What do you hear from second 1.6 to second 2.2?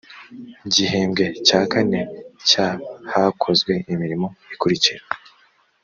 kane